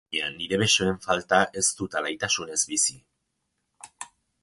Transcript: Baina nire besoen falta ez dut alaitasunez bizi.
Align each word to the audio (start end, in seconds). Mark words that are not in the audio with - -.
Baina 0.13 0.29
nire 0.37 0.57
besoen 0.61 0.97
falta 1.03 1.41
ez 1.63 1.65
dut 1.81 1.99
alaitasunez 2.01 2.61
bizi. 2.73 3.01